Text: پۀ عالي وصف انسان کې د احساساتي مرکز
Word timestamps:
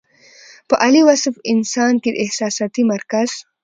پۀ 0.67 0.73
عالي 0.81 1.01
وصف 1.07 1.35
انسان 1.53 1.93
کې 2.03 2.09
د 2.11 2.15
احساساتي 2.23 2.81
مرکز 2.93 3.29